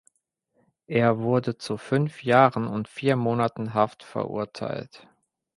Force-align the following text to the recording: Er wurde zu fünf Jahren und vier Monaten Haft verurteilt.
Er 0.87 1.19
wurde 1.19 1.59
zu 1.59 1.77
fünf 1.77 2.23
Jahren 2.23 2.65
und 2.65 2.87
vier 2.87 3.15
Monaten 3.15 3.75
Haft 3.75 4.01
verurteilt. 4.01 5.07